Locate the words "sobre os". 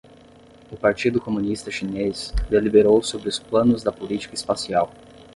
3.03-3.37